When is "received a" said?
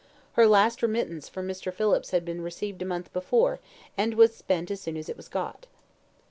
2.41-2.85